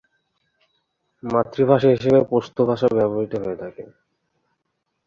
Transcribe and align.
মাতৃভাষা 1.23 1.89
হিসেবে 1.95 2.19
পশতু 2.29 2.61
ভাষা 2.69 2.87
ব্যবহৃত 2.97 3.33
হয়ে 3.43 3.57
থাকে। 3.61 3.83